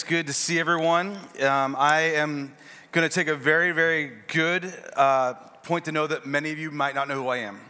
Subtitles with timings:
[0.00, 1.18] It's good to see everyone.
[1.42, 2.54] Um, I am
[2.90, 6.70] going to take a very, very good uh, point to know that many of you
[6.70, 7.60] might not know who I am.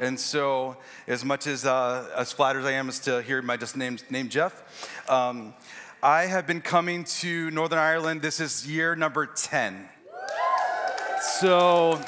[0.00, 3.56] And so, as much as, uh, as flattered as I am as to hear my
[3.56, 5.54] just name, name Jeff, um,
[6.02, 8.22] I have been coming to Northern Ireland.
[8.22, 9.88] This is year number 10.
[11.20, 12.02] So,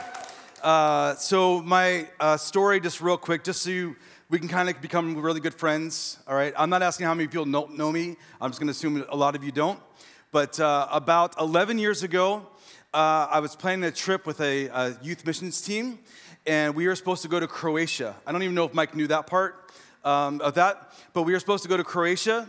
[0.64, 3.94] uh, so my uh, story, just real quick, just so you
[4.30, 6.54] we can kind of become really good friends, all right?
[6.56, 8.16] I'm not asking how many people know, know me.
[8.40, 9.80] I'm just going to assume a lot of you don't.
[10.30, 12.46] But uh, about 11 years ago,
[12.94, 15.98] uh, I was planning a trip with a, a, youth missions team,
[16.46, 18.14] and we were supposed to go to Croatia.
[18.24, 19.72] I don't even know if Mike knew that part
[20.04, 22.48] um, of that, but we were supposed to go to Croatia,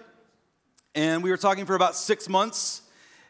[0.93, 2.83] and we were talking for about six months.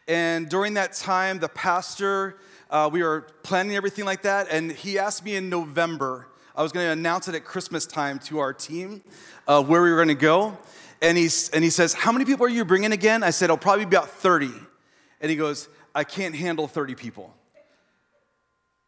[0.09, 2.37] And during that time, the pastor,
[2.69, 6.73] uh, we were planning everything like that, and he asked me in November I was
[6.73, 9.01] going to announce it at Christmas time to our team
[9.47, 10.57] uh, where we were going to go.
[11.01, 13.23] And, he's, and he says, How many people are you bringing again?
[13.23, 14.51] I said, I'll probably be about 30.
[15.21, 17.33] And he goes, I can't handle 30 people.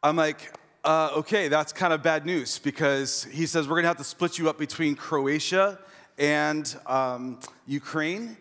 [0.02, 0.54] I'm like,
[0.84, 4.04] uh, okay, that's kind of bad news because he says we're going to have to
[4.04, 5.80] split you up between Croatia
[6.18, 8.36] and um, Ukraine.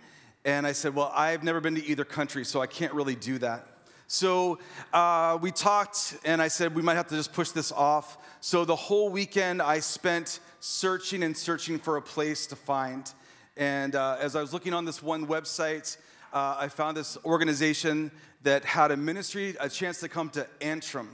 [0.44, 3.38] And I said, well, I've never been to either country, so I can't really do
[3.38, 3.71] that.
[4.12, 4.58] So
[4.92, 8.18] uh, we talked, and I said we might have to just push this off.
[8.42, 13.10] So the whole weekend I spent searching and searching for a place to find.
[13.56, 15.96] And uh, as I was looking on this one website,
[16.30, 18.10] uh, I found this organization
[18.42, 21.08] that had a ministry, a chance to come to Antrim.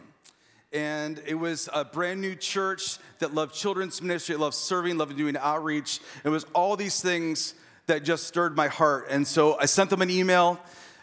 [0.73, 5.37] And it was a brand new church that loved children's ministry, loved serving, loved doing
[5.37, 6.01] outreach.
[6.25, 7.55] It was all these things
[7.87, 9.07] that just stirred my heart.
[9.09, 10.59] And so I sent them an email.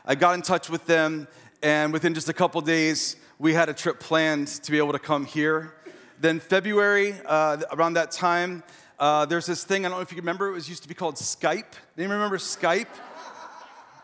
[0.08, 1.28] I got in touch with them,
[1.66, 4.99] and within just a couple days, we had a trip planned to be able to
[4.99, 5.73] come here.
[6.19, 8.61] Then, February, uh, around that time,
[8.99, 10.93] uh, there's this thing, I don't know if you remember, it was used to be
[10.93, 11.73] called Skype.
[11.97, 12.86] Anyone remember Skype?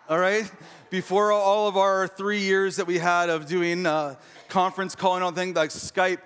[0.10, 0.52] All right?
[0.90, 4.16] Before all of our three years that we had of doing uh,
[4.50, 6.18] conference calling on things like Skype,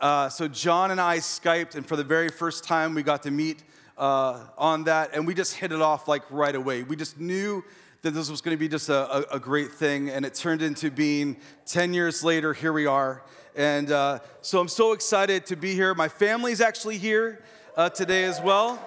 [0.00, 3.30] uh, so John and I Skyped, and for the very first time, we got to
[3.30, 3.62] meet
[3.96, 6.82] uh, on that, and we just hit it off like right away.
[6.82, 7.62] We just knew
[8.02, 10.62] that this was going to be just a, a, a, great thing, and it turned
[10.62, 13.22] into being 10 years later, here we are.
[13.54, 15.94] And uh, so I'm so excited to be here.
[15.94, 17.42] My family's actually here
[17.76, 18.78] uh, today as well.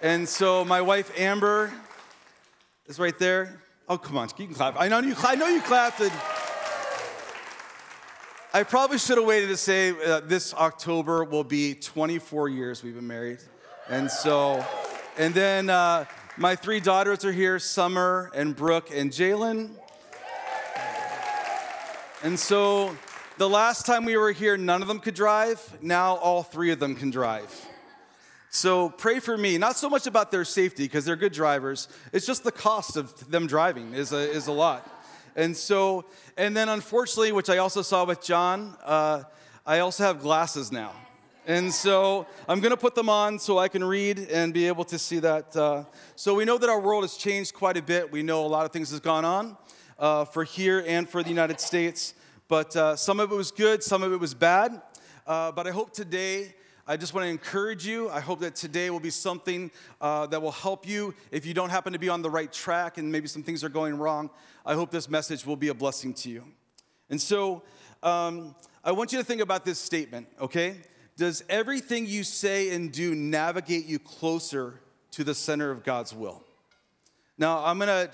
[0.00, 1.72] And so my wife, Amber,
[2.86, 3.60] is right there.
[3.88, 4.74] Oh, come on, you can clap.
[4.78, 6.00] I know you, I know you clapped.
[8.54, 12.94] I probably should have waited to say uh, this October will be 24 years we've
[12.94, 13.38] been married.
[13.88, 14.64] And so,
[15.18, 16.06] and then uh,
[16.38, 19.70] my three daughters are here Summer and Brooke and Jalen.
[22.22, 22.94] And so
[23.38, 25.62] the last time we were here, none of them could drive.
[25.80, 27.66] Now all three of them can drive.
[28.50, 31.88] So pray for me, not so much about their safety, because they're good drivers.
[32.12, 34.88] It's just the cost of them driving is a, is a lot.
[35.36, 36.04] And so,
[36.36, 39.24] and then unfortunately, which I also saw with John, uh,
[39.64, 40.92] I also have glasses now.
[41.48, 44.82] And so I'm going to put them on so I can read and be able
[44.86, 45.56] to see that.
[45.56, 45.84] Uh,
[46.16, 48.10] so we know that our world has changed quite a bit.
[48.10, 49.56] We know a lot of things has gone on
[49.96, 52.14] uh, for here and for the United States.
[52.48, 54.82] But uh, some of it was good, some of it was bad.
[55.24, 56.52] Uh, but I hope today,
[56.84, 58.10] I just want to encourage you.
[58.10, 59.70] I hope that today will be something
[60.00, 62.98] uh, that will help you if you don't happen to be on the right track
[62.98, 64.30] and maybe some things are going wrong.
[64.64, 66.42] I hope this message will be a blessing to you.
[67.08, 67.62] And so
[68.02, 70.78] um, I want you to think about this statement, okay?
[71.16, 74.80] Does everything you say and do navigate you closer
[75.12, 76.42] to the center of God's will?
[77.38, 78.10] Now, I'm gonna,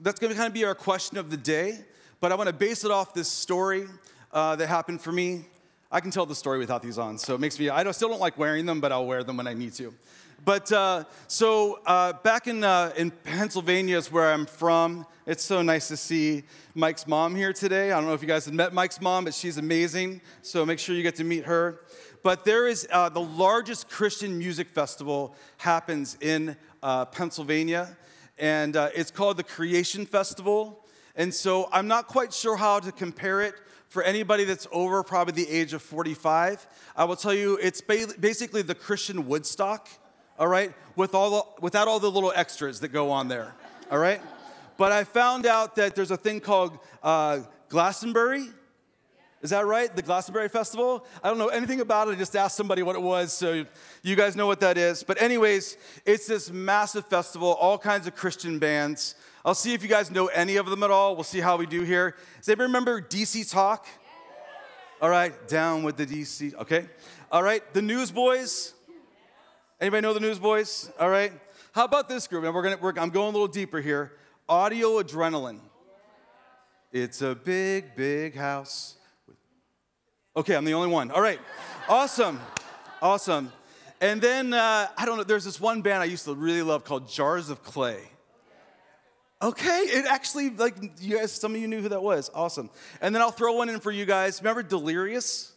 [0.00, 1.78] that's gonna kind of be our question of the day,
[2.18, 3.86] but I wanna base it off this story
[4.32, 5.44] uh, that happened for me.
[5.92, 8.08] I can tell the story without these on, so it makes me, I don't, still
[8.08, 9.92] don't like wearing them, but I'll wear them when I need to.
[10.44, 15.06] But uh, so uh, back in, uh, in Pennsylvania is where I'm from.
[15.26, 16.44] It's so nice to see
[16.74, 17.90] Mike's mom here today.
[17.90, 20.20] I don't know if you guys have met Mike's mom, but she's amazing.
[20.42, 21.80] So make sure you get to meet her.
[22.22, 27.96] But there is uh, the largest Christian music festival happens in uh, Pennsylvania,
[28.38, 30.84] and uh, it's called the Creation Festival.
[31.14, 33.54] And so I'm not quite sure how to compare it
[33.88, 36.66] for anybody that's over probably the age of 45.
[36.96, 39.88] I will tell you, it's basically the Christian Woodstock,
[40.38, 43.54] all right, with all the, without all the little extras that go on there,
[43.90, 44.20] all right.
[44.76, 48.48] But I found out that there's a thing called uh, Glastonbury
[49.42, 49.94] is that right?
[49.94, 51.06] The Glastonbury Festival?
[51.22, 52.12] I don't know anything about it.
[52.12, 53.66] I just asked somebody what it was, so
[54.02, 55.02] you guys know what that is.
[55.02, 59.14] But, anyways, it's this massive festival, all kinds of Christian bands.
[59.44, 61.14] I'll see if you guys know any of them at all.
[61.14, 62.16] We'll see how we do here.
[62.38, 63.86] Does anybody remember DC Talk?
[65.00, 66.54] All right, down with the DC.
[66.54, 66.86] Okay.
[67.30, 68.72] All right, the Newsboys.
[69.78, 70.90] Anybody know the Newsboys?
[70.98, 71.32] All right.
[71.72, 72.44] How about this group?
[72.44, 72.78] And we're gonna.
[72.78, 74.12] We're, I'm going a little deeper here.
[74.48, 75.60] Audio Adrenaline.
[76.90, 78.96] It's a big, big house.
[80.36, 81.10] Okay, I'm the only one.
[81.10, 81.40] All right,
[81.88, 82.38] awesome,
[83.00, 83.50] awesome.
[84.02, 86.84] And then, uh, I don't know, there's this one band I used to really love
[86.84, 88.02] called Jars of Clay.
[89.40, 92.30] Okay, it actually, like, you guys, some of you knew who that was.
[92.34, 92.68] Awesome.
[93.00, 94.42] And then I'll throw one in for you guys.
[94.42, 95.52] Remember Delirious?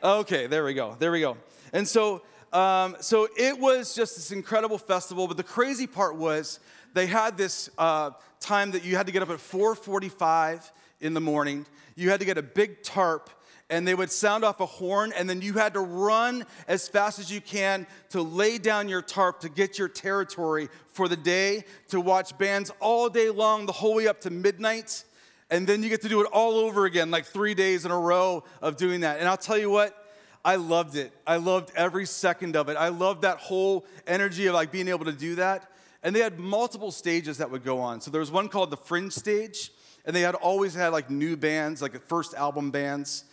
[0.00, 1.36] Okay, there we go, there we go.
[1.72, 2.22] And so,
[2.52, 6.60] um, so it was just this incredible festival, but the crazy part was
[6.94, 11.20] they had this uh, time that you had to get up at 4.45 in the
[11.20, 11.66] morning.
[11.96, 13.30] You had to get a big tarp
[13.70, 17.18] and they would sound off a horn, and then you had to run as fast
[17.18, 21.64] as you can to lay down your tarp to get your territory for the day,
[21.88, 25.04] to watch bands all day long, the whole way up to midnight.
[25.50, 27.98] And then you get to do it all over again, like three days in a
[27.98, 29.18] row of doing that.
[29.18, 29.94] And I'll tell you what,
[30.44, 31.12] I loved it.
[31.26, 32.76] I loved every second of it.
[32.76, 35.70] I loved that whole energy of like being able to do that.
[36.02, 38.00] And they had multiple stages that would go on.
[38.00, 39.72] So there was one called the Fringe Stage,
[40.04, 43.24] and they had always had like new bands, like first album bands.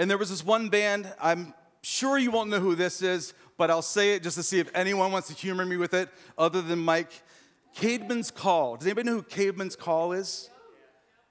[0.00, 1.52] And there was this one band, I'm
[1.82, 4.74] sure you won't know who this is, but I'll say it just to see if
[4.74, 6.08] anyone wants to humor me with it
[6.38, 7.12] other than Mike.
[7.76, 8.76] Caedmon's Call.
[8.76, 10.48] Does anybody know who Caedmon's Call is?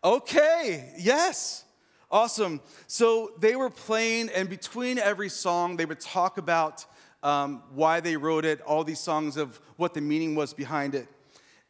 [0.04, 1.66] Okay, yes.
[2.12, 2.62] Awesome.
[2.86, 6.86] So they were playing, and between every song, they would talk about
[7.24, 11.07] um, why they wrote it, all these songs of what the meaning was behind it.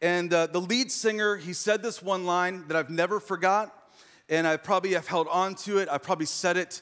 [0.02, 3.74] And uh, the lead singer, he said this one line that I've never forgot
[4.30, 5.90] and I probably have held on to it.
[5.90, 6.82] I've probably said it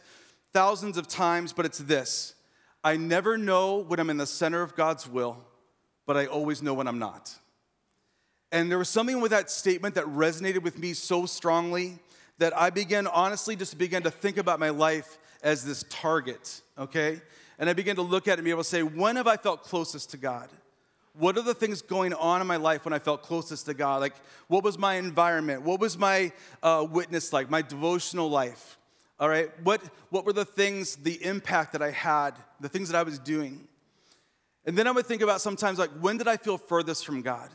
[0.54, 2.36] thousands of times, but it's this
[2.84, 5.44] I never know when I'm in the center of God's will,
[6.06, 7.34] but I always know when I'm not.
[8.52, 12.00] And there was something with that statement that resonated with me so strongly
[12.38, 17.22] that I began, honestly, just began to think about my life as this target, okay?
[17.60, 19.38] And I began to look at it and be able to say, when have I
[19.38, 20.50] felt closest to God?
[21.18, 24.02] What are the things going on in my life when I felt closest to God?
[24.02, 24.16] Like,
[24.48, 25.64] what was my environment?
[25.64, 26.32] What was my
[26.62, 27.50] uh, witness like?
[27.50, 28.78] My devotional life?
[29.20, 29.50] All right?
[29.64, 33.18] What, what were the things, the impact that I had, the things that I was
[33.18, 33.68] doing?
[34.66, 37.50] And then I would think about sometimes, like, when did I feel furthest from God?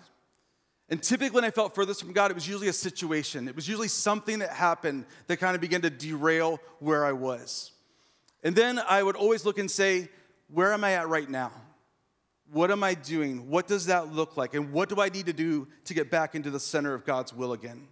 [0.88, 3.48] And typically, when I felt furthest from God, it was usually a situation.
[3.48, 7.70] It was usually something that happened that kind of began to derail where I was.
[8.42, 10.08] And then I would always look and say,
[10.48, 11.52] where am I at right now?
[12.52, 13.48] What am I doing?
[13.48, 14.52] What does that look like?
[14.54, 17.32] And what do I need to do to get back into the center of God's
[17.32, 17.88] will again?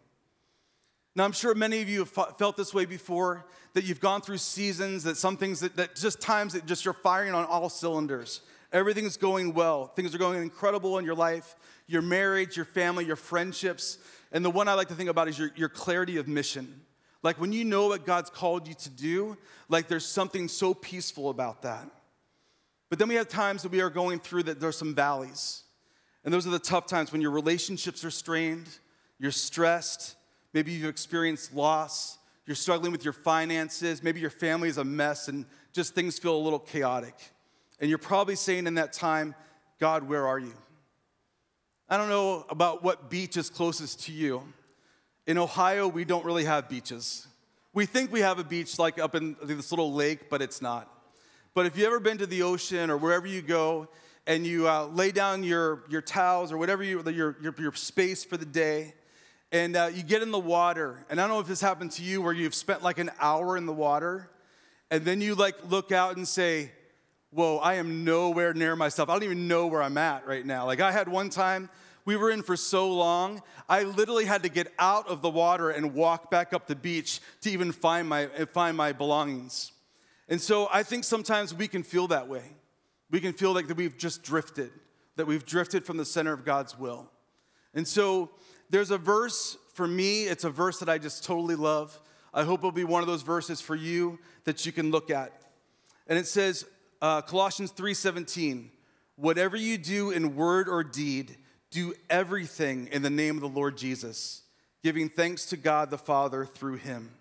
[1.17, 4.37] Now, I'm sure many of you have felt this way before, that you've gone through
[4.37, 8.43] seasons, that some things that, that just times that just you're firing on all cylinders.
[8.73, 9.87] Everything's going well.
[9.87, 11.57] Things are going incredible in your life,
[11.87, 13.99] your marriage, your family, your friendships.
[14.31, 16.83] And the one I like to think about is your, your clarity of mission.
[17.23, 19.37] Like when you know what God's called you to do,
[19.69, 21.89] like there's something so peaceful about that.
[22.91, 25.63] But then we have times that we are going through that there's some valleys.
[26.25, 28.69] And those are the tough times when your relationships are strained,
[29.19, 30.17] you're stressed,
[30.53, 35.29] maybe you've experienced loss, you're struggling with your finances, maybe your family is a mess
[35.29, 37.15] and just things feel a little chaotic.
[37.79, 39.35] And you're probably saying in that time,
[39.79, 40.53] God, where are you?
[41.89, 44.43] I don't know about what beach is closest to you.
[45.27, 47.27] In Ohio, we don't really have beaches.
[47.73, 50.89] We think we have a beach like up in this little lake, but it's not.
[51.53, 53.89] But if you've ever been to the ocean or wherever you go
[54.27, 58.25] and you uh, lay down your, your towels or whatever you, your, your, your space
[58.25, 58.95] for the day,
[59.51, 62.05] and uh, you get in the water, and I don't know if this happened to
[62.05, 64.31] you where you've spent like an hour in the water,
[64.93, 66.71] and then you like look out and say,
[67.33, 69.09] Whoa, I am nowhere near myself.
[69.09, 70.67] I don't even know where I'm at right now.
[70.67, 71.69] Like I had one time,
[72.05, 75.71] we were in for so long, I literally had to get out of the water
[75.71, 79.71] and walk back up the beach to even find my, find my belongings.
[80.31, 82.45] And so I think sometimes we can feel that way.
[83.11, 84.71] We can feel like that we've just drifted,
[85.17, 87.11] that we've drifted from the center of God's will.
[87.75, 88.31] And so
[88.71, 91.99] there's a verse for me, it's a verse that I just totally love.
[92.33, 95.33] I hope it'll be one of those verses for you that you can look at.
[96.07, 96.65] And it says,
[97.03, 98.71] uh, Colossians 3:17,
[99.17, 101.39] whatever you do in word or deed,
[101.71, 104.43] do everything in the name of the Lord Jesus,
[104.83, 107.17] giving thanks to God the Father through him.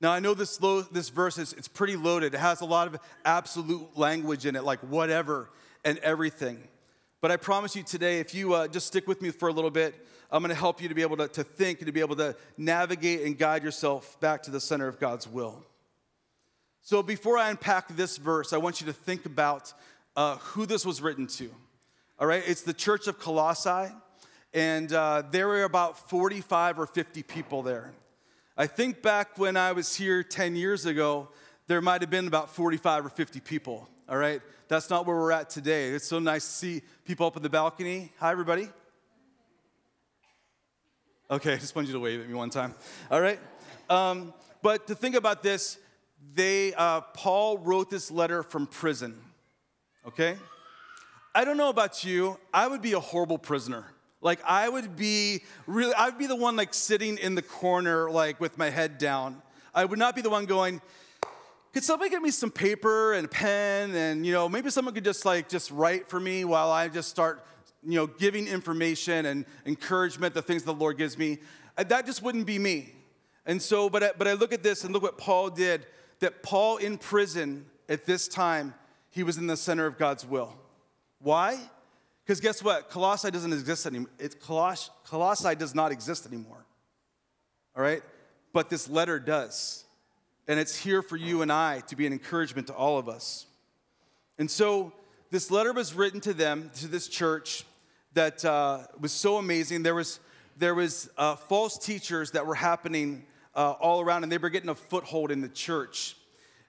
[0.00, 2.34] Now, I know this, lo- this verse is it's pretty loaded.
[2.34, 5.50] It has a lot of absolute language in it, like whatever
[5.84, 6.68] and everything.
[7.22, 9.70] But I promise you today, if you uh, just stick with me for a little
[9.70, 9.94] bit,
[10.30, 12.16] I'm going to help you to be able to, to think and to be able
[12.16, 15.64] to navigate and guide yourself back to the center of God's will.
[16.82, 19.72] So, before I unpack this verse, I want you to think about
[20.14, 21.50] uh, who this was written to.
[22.18, 23.92] All right, it's the church of Colossae,
[24.52, 27.92] and uh, there were about 45 or 50 people there.
[28.58, 31.28] I think back when I was here 10 years ago,
[31.66, 34.40] there might have been about 45 or 50 people, all right?
[34.68, 35.90] That's not where we're at today.
[35.90, 38.12] It's so nice to see people up in the balcony.
[38.18, 38.70] Hi, everybody.
[41.30, 42.74] Okay, I just wanted you to wave at me one time.
[43.10, 43.38] All right.
[43.90, 44.32] Um,
[44.62, 45.78] but to think about this,
[46.34, 49.20] they uh, Paul wrote this letter from prison.
[50.08, 50.36] Okay.
[51.34, 52.38] I don't know about you.
[52.54, 53.84] I would be a horrible prisoner.
[54.20, 58.10] Like I would be really, I would be the one like sitting in the corner,
[58.10, 59.42] like with my head down.
[59.74, 60.80] I would not be the one going,
[61.76, 65.04] could somebody get me some paper and a pen and you know maybe someone could
[65.04, 67.44] just like just write for me while i just start
[67.84, 71.36] you know giving information and encouragement the things the lord gives me?
[71.76, 72.94] Uh, that just wouldn't be me.
[73.44, 75.84] And so but I, but I look at this and look what paul did
[76.20, 78.72] that paul in prison at this time
[79.10, 80.56] he was in the center of god's will.
[81.18, 81.60] Why
[82.26, 86.64] because guess what colossae doesn't exist anymore it's Coloss- colossae does not exist anymore
[87.76, 88.02] all right
[88.52, 89.86] but this letter does
[90.48, 93.46] and it's here for you and I to be an encouragement to all of us.
[94.38, 94.92] And so
[95.30, 97.64] this letter was written to them, to this church,
[98.14, 99.82] that uh, was so amazing.
[99.82, 100.20] There was,
[100.56, 104.68] there was uh, false teachers that were happening uh, all around, and they were getting
[104.68, 106.16] a foothold in the church.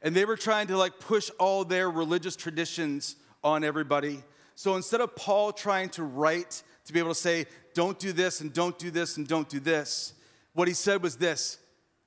[0.02, 4.24] And they were trying to like push all their religious traditions on everybody.
[4.58, 7.46] So instead of Paul trying to write to be able to say,
[7.76, 10.14] don't do this and don't do this and don't do this,
[10.54, 11.60] what he said was this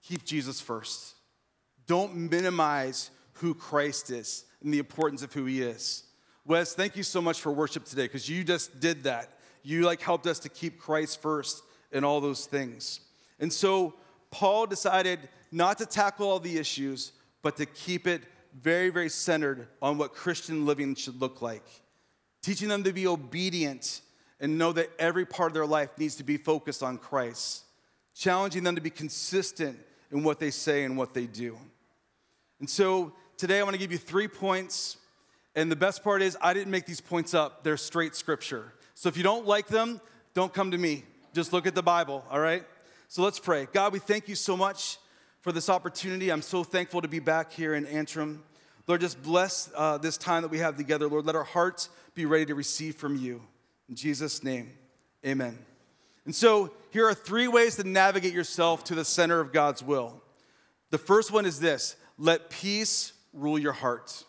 [0.03, 1.15] keep Jesus first.
[1.87, 6.03] Don't minimize who Christ is and the importance of who he is.
[6.45, 9.29] Wes, thank you so much for worship today because you just did that.
[9.63, 12.99] You like helped us to keep Christ first in all those things.
[13.39, 13.95] And so
[14.33, 15.21] Paul decided
[15.53, 18.23] not to tackle all the issues, but to keep it
[18.61, 21.63] very, very centered on what Christian living should look like.
[22.43, 24.01] Teaching them to be obedient
[24.41, 27.65] and know that every part of their life needs to be focused on Christ.
[28.15, 29.79] Challenging them to be consistent
[30.11, 31.59] in what they say and what they do.
[32.59, 34.97] And so today I want to give you three points.
[35.55, 38.73] And the best part is, I didn't make these points up, they're straight scripture.
[38.95, 40.01] So if you don't like them,
[40.35, 41.05] don't come to me.
[41.33, 42.65] Just look at the Bible, all right?
[43.09, 43.67] So let's pray.
[43.73, 44.99] God, we thank you so much
[45.41, 46.31] for this opportunity.
[46.31, 48.43] I'm so thankful to be back here in Antrim.
[48.87, 51.09] Lord, just bless uh, this time that we have together.
[51.09, 53.43] Lord, let our hearts be ready to receive from you.
[53.89, 54.71] In Jesus' name,
[55.25, 55.59] amen.
[56.25, 60.23] And so here are three ways to navigate yourself to the center of God's will.
[60.91, 64.25] The first one is this let peace rule your heart.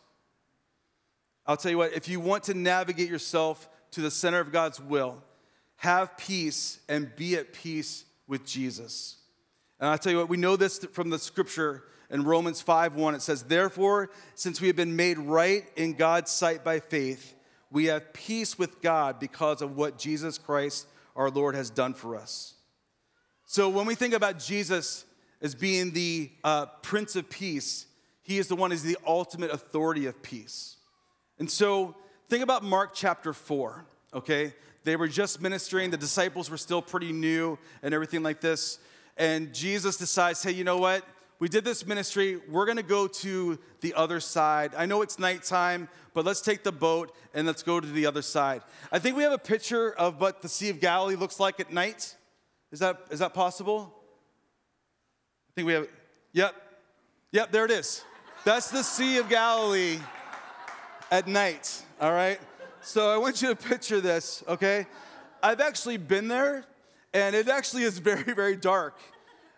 [1.46, 4.80] I'll tell you what, if you want to navigate yourself to the center of God's
[4.80, 5.22] will,
[5.78, 9.18] have peace and be at peace with Jesus.
[9.80, 13.16] And I'll tell you what, we know this from the scripture in Romans 5 1.
[13.16, 17.36] It says, Therefore, since we have been made right in God's sight by faith,
[17.72, 22.16] we have peace with God because of what Jesus Christ our Lord has done for
[22.16, 22.54] us.
[23.46, 25.06] So when we think about Jesus,
[25.42, 27.88] as being the uh, Prince of Peace.
[28.22, 30.78] He is the one who's the ultimate authority of peace.
[31.40, 31.96] And so
[32.30, 34.54] think about Mark chapter 4, okay?
[34.84, 38.80] They were just ministering, the disciples were still pretty new and everything like this.
[39.18, 41.04] And Jesus decides, hey, you know what?
[41.42, 42.40] We did this ministry.
[42.52, 44.76] We're going to go to the other side.
[44.78, 48.22] I know it's nighttime, but let's take the boat and let's go to the other
[48.22, 48.62] side.
[48.92, 51.74] I think we have a picture of what the Sea of Galilee looks like at
[51.74, 52.16] night.
[52.72, 53.92] Is that, is that possible?
[55.50, 55.88] I think we have,
[56.32, 56.54] yep,
[57.32, 58.04] yep, there it is.
[58.46, 59.98] That's the Sea of Galilee
[61.10, 62.40] at night, all right?
[62.82, 64.86] So I want you to picture this, okay?
[65.42, 66.66] I've actually been there,
[67.16, 69.00] and it actually is very, very dark.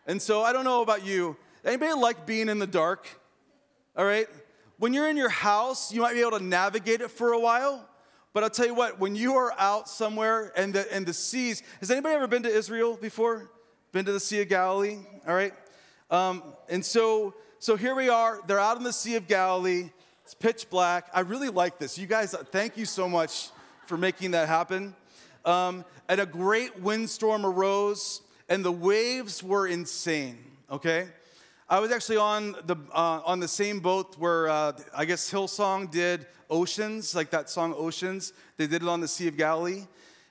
[0.07, 1.35] And so I don't know about you.
[1.65, 3.07] Anybody like being in the dark?
[3.95, 4.27] All right?
[4.77, 7.87] When you're in your house, you might be able to navigate it for a while.
[8.33, 11.61] But I'll tell you what, when you are out somewhere and the, and the seas,
[11.79, 13.51] has anybody ever been to Israel before?
[13.91, 14.97] Been to the Sea of Galilee?
[15.27, 15.53] All right?
[16.09, 18.41] Um, and so, so here we are.
[18.47, 19.91] They're out in the Sea of Galilee.
[20.23, 21.09] It's pitch black.
[21.13, 21.97] I really like this.
[21.97, 23.49] You guys, thank you so much
[23.85, 24.95] for making that happen.
[25.45, 30.37] Um, and a great windstorm arose, and the waves were insane.
[30.71, 31.07] Okay,
[31.73, 35.89] I was actually on the uh, on the same boat where uh, I guess Hillsong
[35.89, 38.31] did Oceans, like that song Oceans.
[38.57, 39.87] They did it on the Sea of Galilee.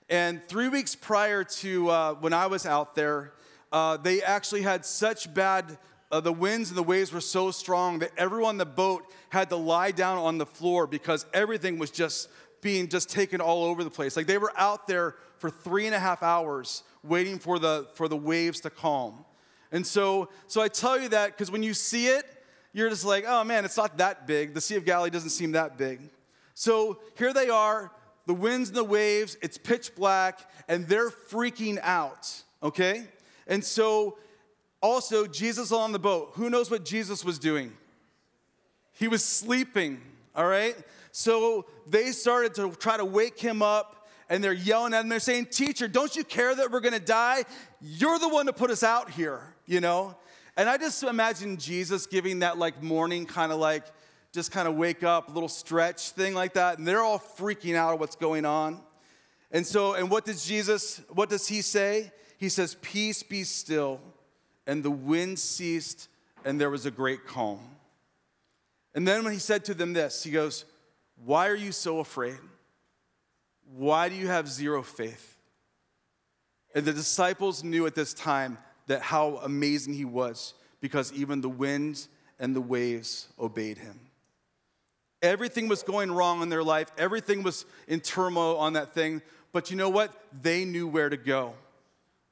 [0.09, 3.33] And three weeks prior to uh, when I was out there,
[3.73, 5.79] uh, they actually had such bad,
[6.13, 9.49] uh, the winds and the waves were so strong that everyone on the boat had
[9.49, 12.29] to lie down on the floor because everything was just
[12.61, 14.17] being just taken all over the place.
[14.17, 18.07] Like they were out there for three and a half hours waiting for the, for
[18.07, 19.25] the waves to calm.
[19.73, 22.25] And so, so I tell you that because when you see it,
[22.73, 24.55] you're just like, oh man, it's not that big.
[24.55, 26.01] The Sea of Galilee doesn't seem that big.
[26.55, 27.91] So here they are,
[28.27, 33.05] the winds and the waves, it's pitch black, and they're freaking out, okay?
[33.47, 34.19] And so,
[34.81, 36.33] also, Jesus on the boat.
[36.35, 37.73] Who knows what Jesus was doing?
[38.93, 40.01] He was sleeping,
[40.35, 40.77] all right?
[41.13, 45.09] So they started to try to wake him up, and they're yelling at him.
[45.09, 47.45] They're saying, Teacher, don't you care that we're gonna die?
[47.81, 49.41] You're the one to put us out here,
[49.73, 50.15] you know?
[50.57, 53.85] And I just imagine Jesus giving that like morning kind of like,
[54.33, 56.79] just kind of wake up, little stretch thing like that.
[56.79, 58.81] And they're all freaking out at what's going on.
[59.51, 62.13] And so, and what does Jesus, what does he say?
[62.39, 64.01] He says, Peace be still.
[64.67, 66.09] And the wind ceased,
[66.45, 67.61] and there was a great calm.
[68.95, 70.65] And then when he said to them this, he goes,
[71.25, 72.39] Why are you so afraid?
[73.75, 75.39] Why do you have zero faith?
[76.75, 81.49] And the disciples knew at this time that how amazing he was because even the
[81.49, 82.09] winds
[82.39, 84.01] and the waves obeyed him.
[85.23, 89.23] Everything was going wrong in their life, everything was in turmoil on that thing.
[89.53, 90.13] But you know what?
[90.43, 91.55] They knew where to go.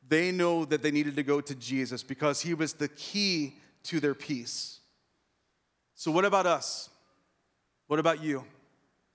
[0.09, 3.55] They know that they needed to go to Jesus because he was the key
[3.85, 4.81] to their peace.
[5.95, 6.89] So, what about us?
[7.87, 8.45] What about you?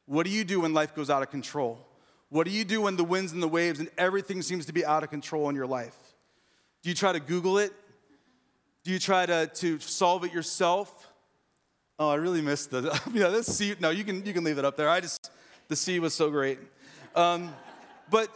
[0.05, 1.79] What do you do when life goes out of control?
[2.29, 4.85] What do you do when the winds and the waves and everything seems to be
[4.85, 5.95] out of control in your life?
[6.85, 7.73] Do you try to Google it?
[8.83, 11.11] Do you try to, to solve it yourself?
[11.97, 13.01] Oh, I really missed the.
[13.11, 13.73] yeah, this sea.
[13.79, 14.87] No, you can you can leave it up there.
[14.87, 15.31] I just
[15.67, 16.59] the sea was so great.
[17.15, 17.51] Um,
[18.11, 18.29] but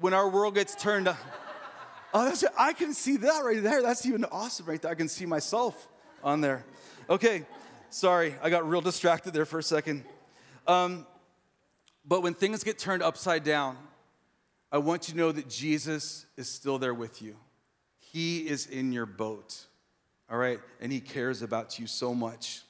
[0.00, 1.08] when our world gets turned,
[2.14, 3.82] oh, that's I can see that right there.
[3.82, 4.90] That's even awesome right there.
[4.90, 5.86] I can see myself
[6.24, 6.64] on there.
[7.08, 7.46] Okay,
[7.90, 10.02] sorry, I got real distracted there for a second.
[10.66, 11.06] Um,
[12.04, 13.76] but when things get turned upside down,
[14.72, 17.36] I want you to know that Jesus is still there with you.
[18.12, 19.66] He is in your boat,
[20.30, 20.60] all right?
[20.80, 22.60] And He cares about you so much.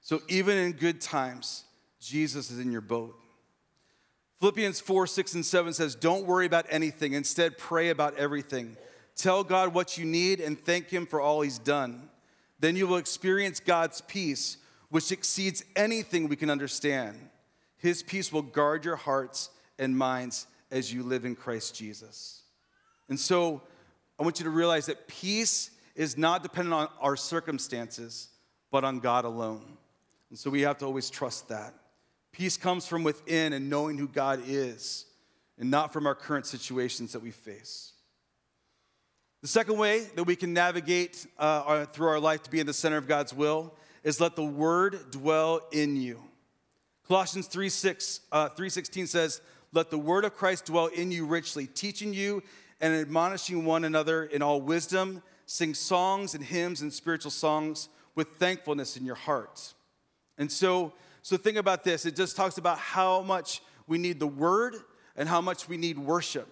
[0.00, 1.64] So even in good times,
[2.00, 3.14] Jesus is in your boat.
[4.40, 7.12] Philippians 4, 6, and 7 says, Don't worry about anything.
[7.12, 8.78] Instead, pray about everything.
[9.14, 12.08] Tell God what you need and thank Him for all He's done.
[12.58, 14.56] Then you will experience God's peace,
[14.88, 17.18] which exceeds anything we can understand.
[17.76, 22.42] His peace will guard your hearts and minds as you live in Christ Jesus.
[23.10, 23.62] And so
[24.20, 28.28] I want you to realize that peace is not dependent on our circumstances,
[28.70, 29.64] but on God alone.
[30.28, 31.72] And so we have to always trust that.
[32.30, 35.06] Peace comes from within and knowing who God is,
[35.58, 37.92] and not from our current situations that we face.
[39.40, 42.66] The second way that we can navigate uh, our, through our life to be in
[42.66, 46.22] the center of God's will is let the word dwell in you.
[47.08, 49.40] Colossians 3, 6, uh, 3.16 says,
[49.72, 52.42] Let the word of Christ dwell in you richly, teaching you
[52.80, 55.22] and admonishing one another in all wisdom.
[55.46, 59.74] Sing songs and hymns and spiritual songs with thankfulness in your hearts.
[60.38, 62.06] And so so think about this.
[62.06, 64.74] It just talks about how much we need the word
[65.16, 66.48] and how much we need worship.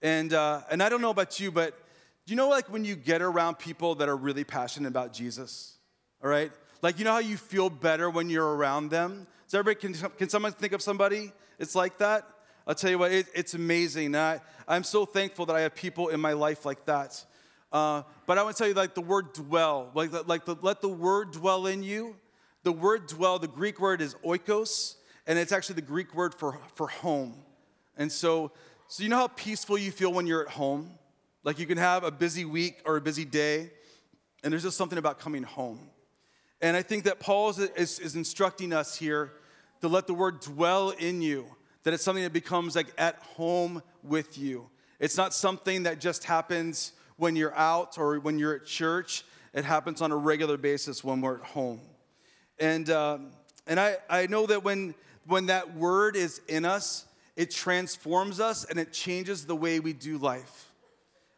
[0.00, 1.78] And, uh, and I don't know about you, but
[2.26, 5.76] you know like when you get around people that are really passionate about Jesus?
[6.22, 6.50] All right?
[6.82, 9.26] Like, you know how you feel better when you're around them?
[9.46, 12.26] Does everybody, can, can someone think of somebody it's like that?
[12.66, 14.14] I'll tell you what, it, it's amazing.
[14.14, 17.24] I, I'm so thankful that I have people in my life like that.
[17.72, 20.80] Uh, but I want to tell you, like the word dwell, like, like the, let
[20.80, 22.16] the word dwell in you.
[22.64, 24.94] The word dwell, the Greek word is oikos,
[25.26, 27.34] and it's actually the Greek word for, for home.
[27.96, 28.52] And so,
[28.86, 30.92] so you know how peaceful you feel when you're at home?
[31.44, 33.70] Like you can have a busy week or a busy day,
[34.44, 35.80] and there's just something about coming home.
[36.60, 39.32] And I think that Paul is, is, is instructing us here
[39.80, 41.46] to let the word dwell in you,
[41.84, 44.68] that it's something that becomes like at home with you.
[45.00, 49.24] It's not something that just happens when you're out or when you're at church.
[49.52, 51.80] It happens on a regular basis when we're at home.
[52.58, 53.30] And, um,
[53.66, 54.94] and I, I know that when,
[55.26, 59.92] when that word is in us, it transforms us and it changes the way we
[59.92, 60.70] do life.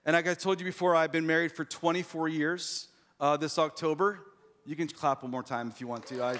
[0.04, 2.88] And like I told you before, I've been married for 24 years
[3.20, 4.20] uh, this October.
[4.66, 6.22] You can clap one more time if you want to.
[6.22, 6.38] I,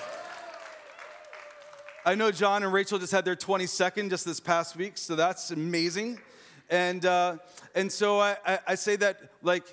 [2.07, 5.51] I know John and Rachel just had their 22nd just this past week, so that's
[5.53, 6.21] amazing.
[6.69, 7.39] And, uh,
[7.75, 9.65] and so I, I, I say that, like,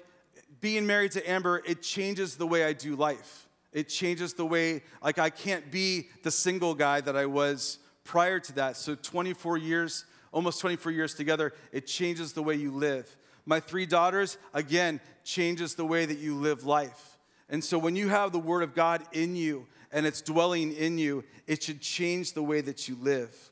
[0.61, 3.49] being married to Amber, it changes the way I do life.
[3.73, 8.39] It changes the way, like, I can't be the single guy that I was prior
[8.39, 8.77] to that.
[8.77, 13.13] So, 24 years, almost 24 years together, it changes the way you live.
[13.45, 17.17] My three daughters, again, changes the way that you live life.
[17.49, 20.97] And so, when you have the Word of God in you and it's dwelling in
[20.97, 23.51] you, it should change the way that you live.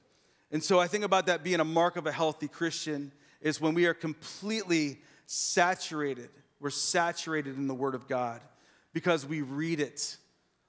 [0.52, 3.74] And so, I think about that being a mark of a healthy Christian is when
[3.74, 6.30] we are completely saturated.
[6.60, 8.42] We're saturated in the Word of God
[8.94, 10.18] because we read it.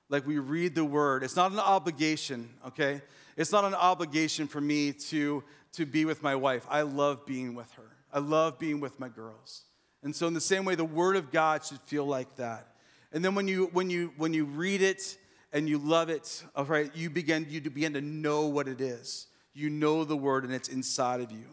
[0.09, 1.23] Like we read the word.
[1.23, 3.01] It's not an obligation, okay?
[3.37, 6.67] It's not an obligation for me to, to be with my wife.
[6.69, 9.63] I love being with her, I love being with my girls.
[10.03, 12.67] And so, in the same way, the word of God should feel like that.
[13.13, 15.17] And then when you, when you, when you read it
[15.53, 19.27] and you love it, all right, you begin, you begin to know what it is.
[19.53, 21.47] You know the word and it's inside of you.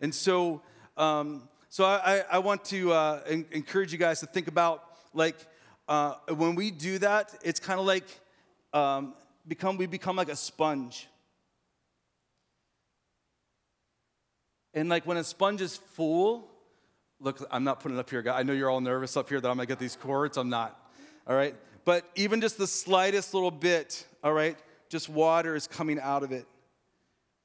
[0.00, 0.62] And so,
[0.96, 5.36] um, so I, I want to uh, encourage you guys to think about like
[5.88, 8.04] uh, when we do that, it's kind of like
[8.72, 9.14] um,
[9.46, 11.08] become we become like a sponge.
[14.74, 16.48] And like when a sponge is full,
[17.20, 18.24] look, I'm not putting it up here.
[18.32, 20.36] I know you're all nervous up here that I'm gonna get these cords.
[20.36, 20.78] I'm not.
[21.26, 21.54] All right.
[21.84, 24.56] But even just the slightest little bit, all right,
[24.88, 26.46] just water is coming out of it.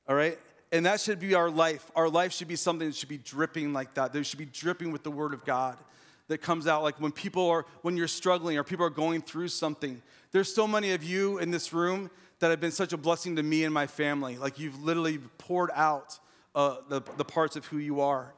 [0.07, 0.37] All right?
[0.71, 1.89] And that should be our life.
[1.95, 4.13] Our life should be something that should be dripping like that.
[4.13, 5.77] There should be dripping with the word of God
[6.27, 9.47] that comes out like when people are when you're struggling or people are going through
[9.47, 10.01] something.
[10.31, 13.43] There's so many of you in this room that have been such a blessing to
[13.43, 14.37] me and my family.
[14.37, 16.19] Like you've literally poured out
[16.53, 18.33] uh, the, the parts of who you are.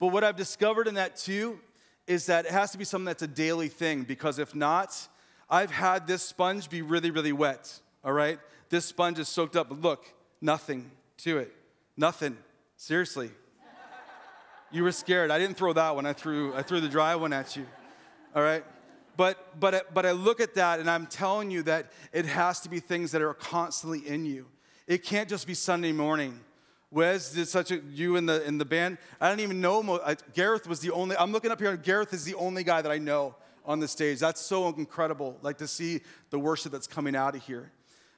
[0.00, 1.60] But what I've discovered in that too
[2.06, 5.08] is that it has to be something that's a daily thing because if not,
[5.52, 8.38] I've had this sponge be really, really wet, all right?
[8.70, 10.06] This sponge is soaked up, but look,
[10.40, 11.54] nothing to it.
[11.94, 12.38] Nothing.
[12.78, 13.30] Seriously.
[14.70, 15.30] You were scared.
[15.30, 16.06] I didn't throw that one.
[16.06, 17.66] I threw, I threw the dry one at you,
[18.34, 18.64] all right?
[19.18, 22.70] But, but, but I look at that and I'm telling you that it has to
[22.70, 24.46] be things that are constantly in you.
[24.86, 26.40] It can't just be Sunday morning.
[26.90, 28.96] Wes did such a, you in the, in the band.
[29.20, 30.00] I don't even know,
[30.32, 32.90] Gareth was the only, I'm looking up here and Gareth is the only guy that
[32.90, 34.18] I know on the stage.
[34.18, 37.72] That's so incredible, like to see the worship that's coming out of here.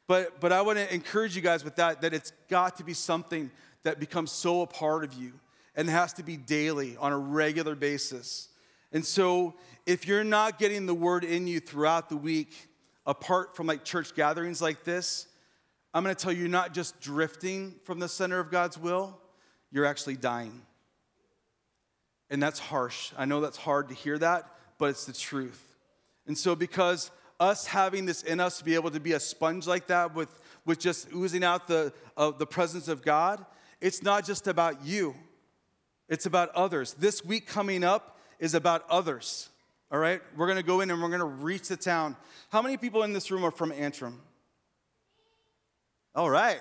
[0.06, 2.92] But, but I want to encourage you guys with that, that it's got to be
[2.92, 3.50] something
[3.84, 5.32] that becomes so a part of you
[5.76, 8.48] and has to be daily on a regular basis.
[8.92, 9.54] And so
[9.86, 12.68] if you're not getting the word in you throughout the week,
[13.06, 15.26] apart from like church gatherings like this,
[15.92, 19.18] I'm going to tell you, you're not just drifting from the center of God's will,
[19.70, 20.62] you're actually dying.
[22.30, 23.12] And that's harsh.
[23.16, 25.62] I know that's hard to hear that, but it's the truth.
[26.26, 27.10] And so, because
[27.40, 30.28] us having this in us to be able to be a sponge like that with,
[30.64, 33.44] with just oozing out the, uh, the presence of God,
[33.80, 35.14] it's not just about you,
[36.08, 36.94] it's about others.
[36.94, 39.48] This week coming up is about others.
[39.92, 40.20] All right?
[40.36, 42.16] We're gonna go in and we're gonna reach the town.
[42.50, 44.20] How many people in this room are from Antrim?
[46.14, 46.60] All right.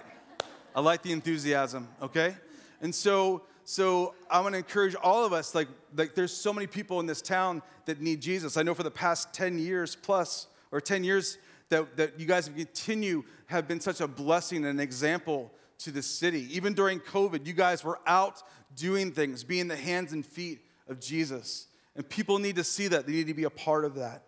[0.75, 2.35] I like the enthusiasm, okay?
[2.81, 6.67] And so, so I want to encourage all of us, like, like there's so many
[6.67, 8.57] people in this town that need Jesus.
[8.57, 11.37] I know for the past 10 years plus, or 10 years,
[11.69, 15.91] that, that you guys have continue have been such a blessing and an example to
[15.91, 16.47] the city.
[16.55, 18.43] Even during COVID, you guys were out
[18.75, 21.67] doing things, being the hands and feet of Jesus.
[21.95, 23.05] And people need to see that.
[23.05, 24.23] They need to be a part of that.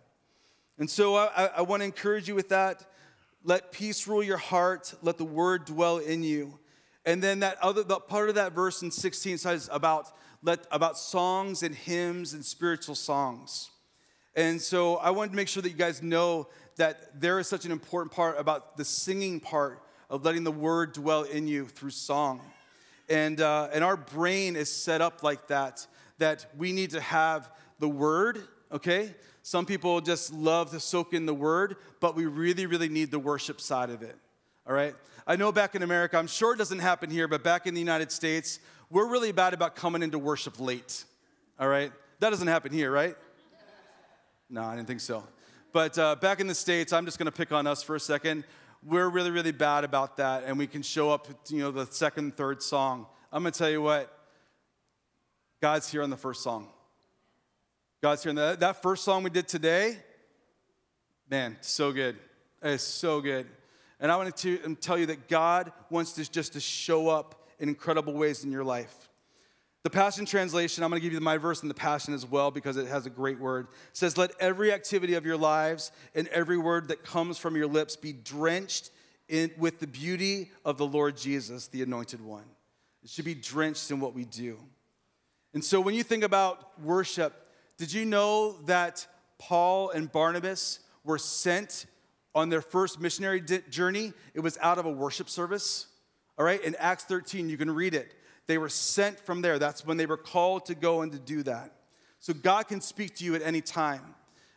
[0.78, 2.84] And so I, I want to encourage you with that.
[3.44, 4.94] Let peace rule your heart.
[5.02, 6.58] Let the word dwell in you.
[7.06, 10.98] And then that other the part of that verse in 16 says about let about
[10.98, 13.70] songs and hymns and spiritual songs.
[14.34, 17.64] And so I wanted to make sure that you guys know that there is such
[17.64, 21.90] an important part about the singing part of letting the word dwell in you through
[21.90, 22.42] song.
[23.08, 25.86] And, uh, and our brain is set up like that,
[26.18, 29.14] that we need to have the word, okay?
[29.42, 33.18] Some people just love to soak in the word, but we really, really need the
[33.18, 34.16] worship side of it,
[34.66, 34.94] all right?
[35.26, 37.80] I know back in America, I'm sure it doesn't happen here, but back in the
[37.80, 41.04] United States, we're really bad about coming into worship late.
[41.58, 41.92] All right?
[42.20, 43.16] That doesn't happen here, right?
[44.48, 45.24] No, I didn't think so.
[45.72, 48.00] But uh, back in the States, I'm just going to pick on us for a
[48.00, 48.44] second.
[48.84, 52.36] We're really, really bad about that, and we can show up, you know, the second,
[52.36, 53.06] third song.
[53.32, 54.16] I'm going to tell you what,
[55.60, 56.68] God's here on the first song.
[58.00, 58.32] God's here.
[58.32, 59.96] That, that first song we did today,
[61.28, 62.16] man, so good.
[62.62, 63.46] It's so good.
[64.00, 67.46] And I want to um, tell you that God wants to just to show up
[67.58, 69.08] in incredible ways in your life.
[69.82, 72.50] The Passion Translation, I'm going to give you my verse in the Passion as well
[72.50, 73.68] because it has a great word.
[73.90, 77.68] It says, Let every activity of your lives and every word that comes from your
[77.68, 78.90] lips be drenched
[79.28, 82.44] in, with the beauty of the Lord Jesus, the Anointed One.
[83.04, 84.58] It should be drenched in what we do.
[85.54, 87.32] And so when you think about worship,
[87.78, 89.06] did you know that
[89.38, 91.86] Paul and Barnabas were sent
[92.36, 95.86] on their first missionary journey, it was out of a worship service.
[96.38, 98.12] All right, in Acts 13, you can read it.
[98.46, 99.58] They were sent from there.
[99.58, 101.72] That's when they were called to go and to do that.
[102.20, 104.14] So God can speak to you at any time.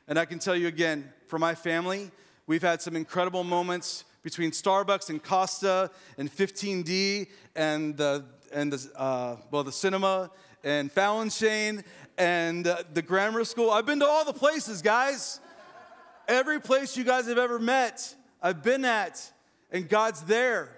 [0.10, 2.12] And I can tell you again, for my family,
[2.48, 9.00] we've had some incredible moments between Starbucks and Costa and 15D and the, and the,
[9.00, 10.32] uh, well, the cinema
[10.66, 11.86] and Fallon Shane
[12.18, 13.72] and uh, the grammar school.
[13.72, 15.40] I've been to all the places, guys.
[16.30, 19.20] Every place you guys have ever met, I've been at,
[19.72, 20.70] and God's there,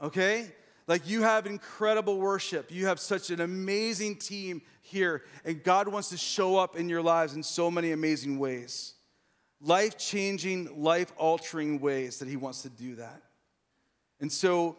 [0.00, 0.46] okay?
[0.86, 2.72] Like you have incredible worship.
[2.72, 7.02] You have such an amazing team here, and God wants to show up in your
[7.02, 8.94] lives in so many amazing ways.
[9.60, 13.20] Life changing, life altering ways that He wants to do that.
[14.20, 14.78] And so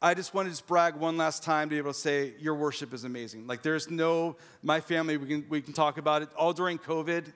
[0.00, 2.94] I just want to brag one last time to be able to say your worship
[2.94, 3.46] is amazing.
[3.46, 7.26] Like there's no my family we can we can talk about it all during COVID.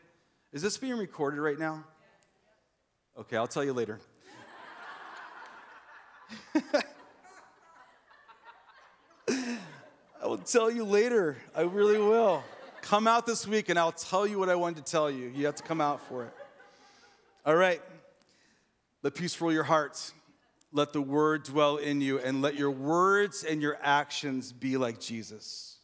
[0.54, 1.84] Is this being recorded right now?
[3.18, 4.00] Okay, I'll tell you later.
[9.28, 11.36] I will tell you later.
[11.54, 12.42] I really will.
[12.80, 15.28] Come out this week and I'll tell you what I wanted to tell you.
[15.28, 16.32] You have to come out for it.
[17.44, 17.82] All right.
[19.02, 20.14] Let peace rule your hearts.
[20.72, 24.98] Let the word dwell in you, and let your words and your actions be like
[24.98, 25.76] Jesus.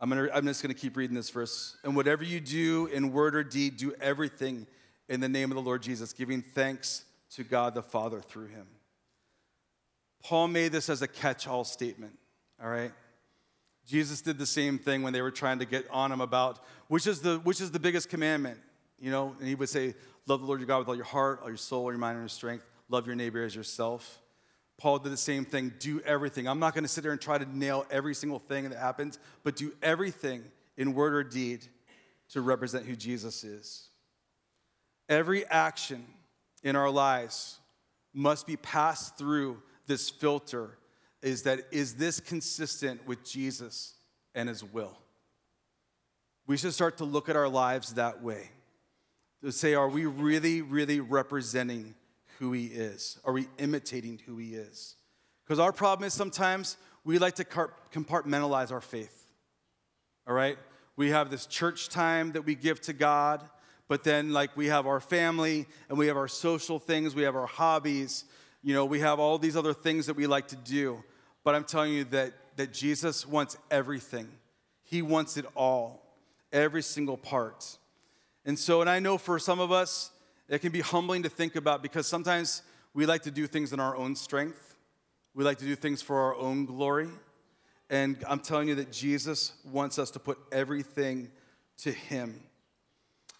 [0.00, 1.76] I'm, gonna, I'm just going to keep reading this verse.
[1.84, 4.66] And whatever you do in word or deed, do everything
[5.10, 8.66] in the name of the Lord Jesus, giving thanks to God the Father through him.
[10.22, 12.16] Paul made this as a catch all statement,
[12.62, 12.92] all right?
[13.86, 17.08] Jesus did the same thing when they were trying to get on him about which
[17.08, 18.58] is the, which is the biggest commandment,
[19.00, 19.34] you know?
[19.40, 19.94] And he would say,
[20.26, 22.16] Love the Lord your God with all your heart, all your soul, all your mind,
[22.16, 22.64] and your strength.
[22.88, 24.20] Love your neighbor as yourself.
[24.78, 26.46] Paul did the same thing do everything.
[26.46, 29.18] I'm not going to sit there and try to nail every single thing that happens,
[29.42, 30.44] but do everything
[30.76, 31.66] in word or deed
[32.28, 33.89] to represent who Jesus is.
[35.10, 36.06] Every action
[36.62, 37.58] in our lives
[38.14, 40.78] must be passed through this filter
[41.20, 43.94] is that is this consistent with Jesus
[44.34, 44.96] and his will?
[46.46, 48.50] We should start to look at our lives that way.
[49.42, 51.94] To say, are we really, really representing
[52.38, 53.18] who he is?
[53.24, 54.96] Are we imitating who he is?
[55.44, 59.26] Because our problem is sometimes we like to compartmentalize our faith.
[60.26, 60.58] All right?
[60.96, 63.42] We have this church time that we give to God,
[63.90, 67.34] but then like we have our family and we have our social things, we have
[67.34, 68.24] our hobbies,
[68.62, 71.02] you know, we have all these other things that we like to do.
[71.42, 74.28] But I'm telling you that, that Jesus wants everything.
[74.84, 76.06] He wants it all,
[76.52, 77.78] every single part.
[78.44, 80.12] And so, and I know for some of us,
[80.48, 82.62] it can be humbling to think about because sometimes
[82.94, 84.76] we like to do things in our own strength.
[85.34, 87.08] We like to do things for our own glory.
[87.90, 91.32] And I'm telling you that Jesus wants us to put everything
[91.78, 92.40] to Him.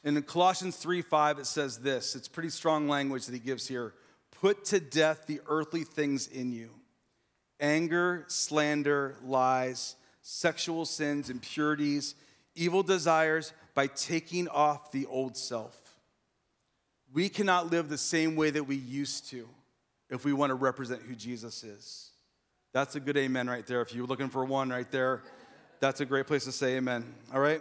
[0.02, 3.94] In Colossians 3 5, it says this it's pretty strong language that he gives here.
[4.40, 6.70] Put to death the earthly things in you
[7.60, 12.14] anger, slander, lies, sexual sins, impurities,
[12.54, 15.76] evil desires by taking off the old self.
[17.12, 19.48] We cannot live the same way that we used to
[20.08, 22.10] if we want to represent who Jesus is.
[22.72, 23.82] That's a good amen right there.
[23.82, 25.22] If you're looking for one right there,
[25.80, 27.12] that's a great place to say amen.
[27.34, 27.60] All right?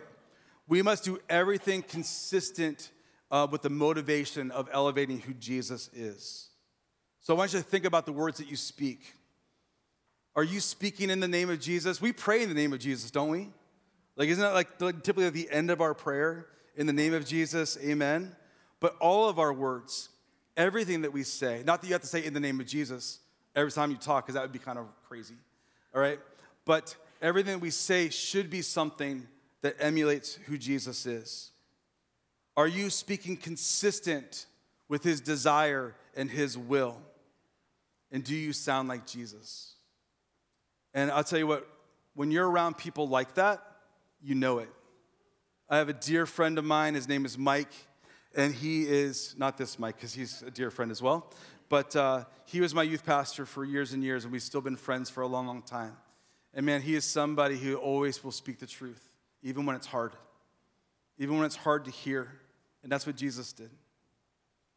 [0.70, 2.92] We must do everything consistent
[3.32, 6.50] uh, with the motivation of elevating who Jesus is.
[7.22, 9.16] So I want you to think about the words that you speak.
[10.36, 12.00] Are you speaking in the name of Jesus?
[12.00, 13.50] We pray in the name of Jesus, don't we?
[14.16, 16.46] Like, isn't that like typically at the end of our prayer?
[16.76, 18.36] In the name of Jesus, amen?
[18.80, 20.10] But all of our words,
[20.56, 23.20] everything that we say, not that you have to say in the name of Jesus
[23.56, 25.36] every time you talk, because that would be kind of crazy,
[25.96, 26.20] all right?
[26.64, 29.28] But everything that we say should be something
[29.62, 31.52] that emulates who Jesus is.
[32.56, 34.46] Are you speaking consistent
[34.88, 36.98] with his desire and his will?
[38.12, 39.76] And do you sound like Jesus?
[40.94, 41.68] And I'll tell you what,
[42.16, 43.64] when you're around people like that,
[44.22, 44.70] you know it.
[45.70, 47.72] I have a dear friend of mine, his name is Mike,
[48.36, 51.32] and he is, not this Mike, because he's a dear friend as well,
[51.70, 54.76] but uh, he was my youth pastor for years and years, and we've still been
[54.76, 55.96] friends for a long, long time.
[56.54, 59.09] And man, he is somebody who always will speak the truth,
[59.42, 60.14] even when it's hard,
[61.18, 62.32] even when it's hard to hear.
[62.84, 63.70] And that's what Jesus did.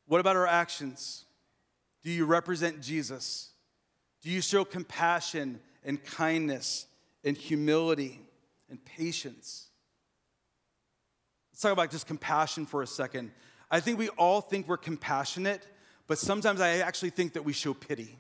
[0.07, 1.25] What about our actions?
[2.03, 3.51] Do you represent Jesus?
[4.23, 6.87] Do you show compassion and kindness
[7.25, 8.21] and humility
[8.69, 9.69] and patience?
[11.53, 13.31] Let's talk about just compassion for a second.
[13.71, 15.67] I think we all think we're compassionate,
[16.07, 18.19] but sometimes I actually think that we show pity,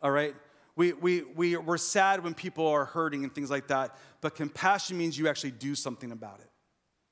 [0.00, 0.34] all right?
[0.76, 4.98] We, we, we, we're sad when people are hurting and things like that, but compassion
[4.98, 6.50] means you actually do something about it,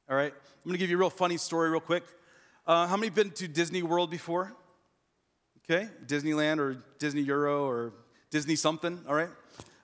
[0.09, 0.33] all right?
[0.33, 2.05] I'm gonna give you a real funny story, real quick.
[2.66, 4.53] Uh, how many been to Disney World before?
[5.64, 7.94] Okay, Disneyland or Disney Euro or
[8.31, 9.31] Disney something, all right?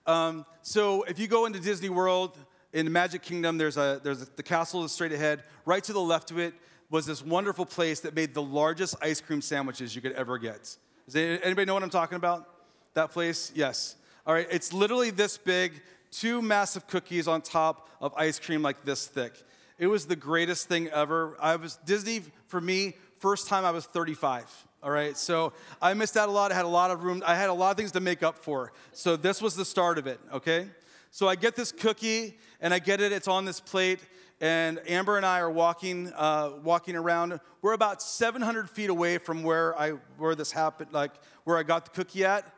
[0.07, 2.37] Um, so if you go into Disney World
[2.75, 5.43] in the Magic Kingdom, there's, a, there's a, the castle is straight ahead.
[5.65, 6.53] Right to the left of it
[6.91, 10.77] was this wonderful place that made the largest ice cream sandwiches you could ever get.
[11.07, 12.47] Does anybody know what I'm talking about?
[12.95, 13.53] That place?
[13.55, 13.97] Yes.
[14.27, 18.85] All right, it's literally this big, two massive cookies on top of ice cream like
[18.85, 19.33] this thick.
[19.79, 21.37] It was the greatest thing ever.
[21.41, 25.17] I was Disney for me, first time I was 35 all right?
[25.17, 26.53] So I missed out a lot.
[26.53, 27.23] I had a lot of room.
[27.27, 28.73] I had a lot of things to make up for.
[28.93, 30.69] So this was the start of it, okay?
[31.11, 33.13] So I get this cookie and I get it.
[33.13, 34.01] It's on this plate.
[34.41, 37.41] And Amber and I are walking, uh, walking around.
[37.61, 41.11] We're about 700 feet away from where I, where this happened, like
[41.45, 42.51] where I got the cookie at.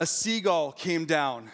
[0.00, 1.50] A seagull came down.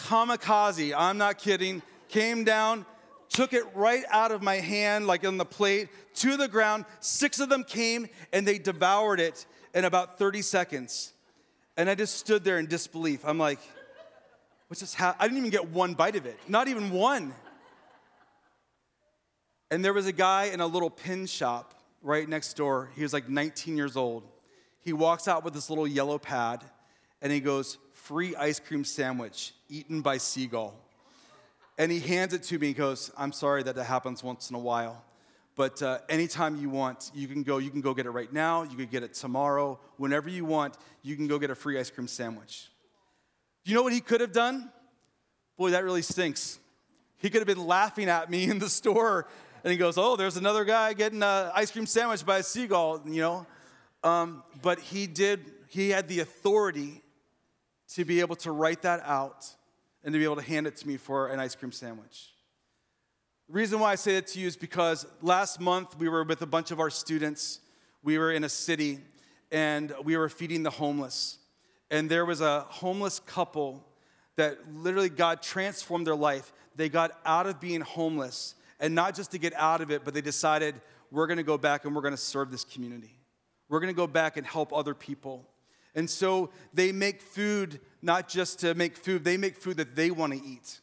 [0.00, 2.84] Kamikaze, I'm not kidding, came down,
[3.28, 6.84] took it right out of my hand, like on the plate, to the ground.
[7.00, 11.12] Six of them came and they devoured it in about 30 seconds.
[11.76, 13.24] And I just stood there in disbelief.
[13.24, 13.60] I'm like,
[14.68, 14.94] what's this?
[14.94, 15.16] Ha-?
[15.18, 17.32] I didn't even get one bite of it, not even one.
[19.70, 22.90] And there was a guy in a little pin shop right next door.
[22.94, 24.24] He was like 19 years old.
[24.86, 26.62] He walks out with this little yellow pad
[27.20, 30.78] and he goes, Free ice cream sandwich eaten by seagull.
[31.76, 32.68] And he hands it to me.
[32.68, 35.04] He goes, I'm sorry that that happens once in a while.
[35.56, 37.58] But uh, anytime you want, you can go.
[37.58, 38.62] You can go get it right now.
[38.62, 39.80] You can get it tomorrow.
[39.96, 42.68] Whenever you want, you can go get a free ice cream sandwich.
[43.64, 44.70] You know what he could have done?
[45.56, 46.60] Boy, that really stinks.
[47.16, 49.26] He could have been laughing at me in the store
[49.64, 53.02] and he goes, Oh, there's another guy getting an ice cream sandwich by a seagull,
[53.04, 53.46] you know.
[54.06, 57.02] Um, but he did, he had the authority
[57.94, 59.46] to be able to write that out
[60.04, 62.30] and to be able to hand it to me for an ice cream sandwich.
[63.48, 66.40] The reason why I say that to you is because last month we were with
[66.42, 67.58] a bunch of our students.
[68.04, 69.00] We were in a city
[69.50, 71.38] and we were feeding the homeless.
[71.90, 73.84] And there was a homeless couple
[74.36, 76.52] that literally God transformed their life.
[76.76, 80.14] They got out of being homeless and not just to get out of it, but
[80.14, 80.76] they decided,
[81.10, 83.15] we're gonna go back and we're gonna serve this community.
[83.68, 85.48] We're gonna go back and help other people.
[85.94, 90.10] And so they make food not just to make food, they make food that they
[90.10, 90.80] wanna eat.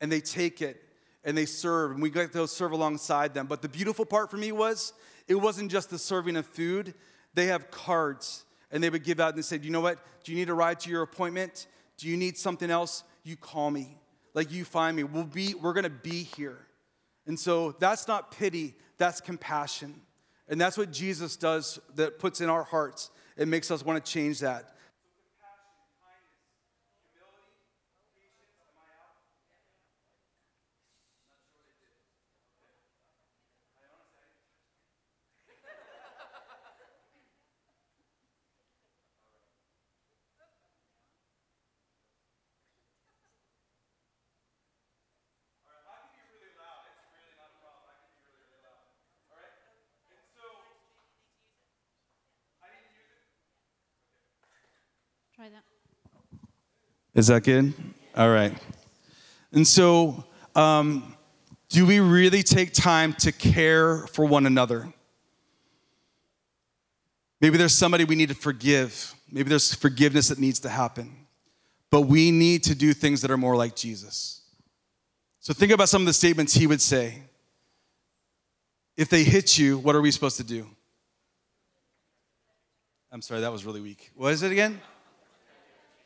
[0.00, 0.82] And they take it
[1.24, 3.46] and they serve, and we get to serve alongside them.
[3.46, 4.92] But the beautiful part for me was,
[5.28, 6.94] it wasn't just the serving of food,
[7.34, 9.98] they have cards and they would give out and they said, you know what?
[10.24, 11.66] Do you need a ride to your appointment?
[11.98, 13.04] Do you need something else?
[13.22, 13.98] You call me.
[14.34, 15.04] Like you find me.
[15.04, 16.58] We'll be, we're gonna be here.
[17.26, 20.00] And so that's not pity, that's compassion.
[20.48, 23.10] And that's what Jesus does that puts in our hearts.
[23.36, 24.74] It makes us want to change that.
[57.22, 57.72] Is that good?
[58.16, 58.52] All right.
[59.52, 60.24] And so,
[60.56, 61.16] um,
[61.68, 64.92] do we really take time to care for one another?
[67.40, 69.14] Maybe there's somebody we need to forgive.
[69.30, 71.14] Maybe there's forgiveness that needs to happen.
[71.92, 74.40] But we need to do things that are more like Jesus.
[75.38, 77.22] So think about some of the statements he would say.
[78.96, 80.66] If they hit you, what are we supposed to do?
[83.12, 84.10] I'm sorry, that was really weak.
[84.16, 84.80] What is it again?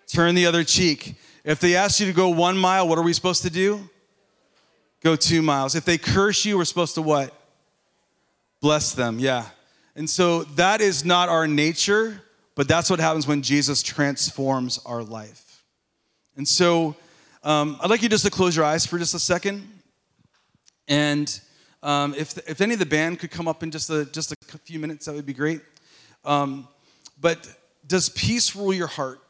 [0.06, 1.16] Turn the other cheek.
[1.44, 3.88] If they ask you to go one mile, what are we supposed to do?
[5.02, 5.74] Go two miles.
[5.74, 7.32] If they curse you, we're supposed to what?
[8.60, 9.46] Bless them, yeah.
[9.94, 12.20] And so that is not our nature,
[12.54, 15.62] but that's what happens when Jesus transforms our life.
[16.36, 16.96] And so
[17.42, 19.66] um, I'd like you just to close your eyes for just a second.
[20.88, 21.40] And
[21.82, 24.58] um, if, if any of the band could come up in just a, just a
[24.58, 25.60] few minutes, that would be great.
[26.24, 26.66] Um,
[27.20, 27.48] but
[27.86, 29.20] does peace rule your heart?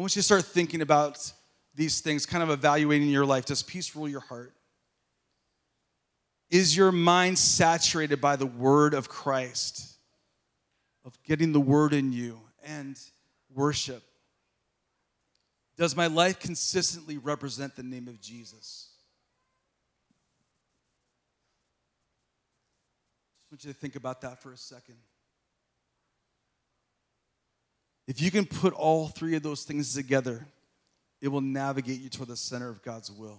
[0.00, 1.30] I want you to start thinking about
[1.74, 3.44] these things, kind of evaluating your life.
[3.44, 4.54] Does peace rule your heart?
[6.48, 9.96] Is your mind saturated by the word of Christ,
[11.04, 12.98] of getting the word in you and
[13.54, 14.02] worship?
[15.76, 18.88] Does my life consistently represent the name of Jesus?
[23.44, 24.96] I want you to think about that for a second.
[28.10, 30.44] If you can put all three of those things together,
[31.20, 33.38] it will navigate you toward the center of God's will.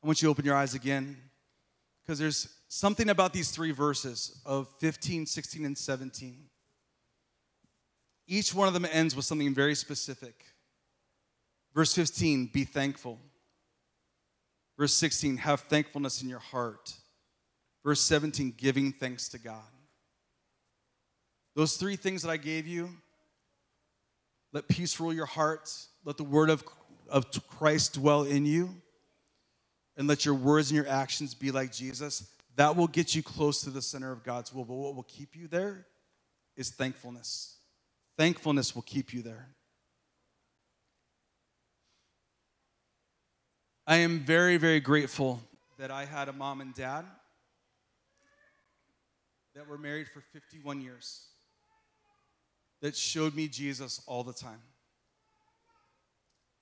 [0.00, 1.16] I want you to open your eyes again
[2.00, 6.44] because there's something about these three verses of 15, 16, and 17.
[8.28, 10.44] Each one of them ends with something very specific.
[11.74, 13.18] Verse 15, be thankful.
[14.78, 16.94] Verse 16, have thankfulness in your heart.
[17.82, 19.64] Verse 17, giving thanks to God.
[21.60, 22.88] Those three things that I gave you
[24.54, 26.64] let peace rule your hearts, let the word of,
[27.06, 28.70] of Christ dwell in you,
[29.94, 32.30] and let your words and your actions be like Jesus.
[32.56, 34.64] That will get you close to the center of God's will.
[34.64, 35.84] But what will keep you there
[36.56, 37.56] is thankfulness.
[38.16, 39.48] Thankfulness will keep you there.
[43.86, 45.42] I am very, very grateful
[45.78, 47.04] that I had a mom and dad
[49.54, 51.26] that were married for 51 years.
[52.80, 54.60] That showed me Jesus all the time.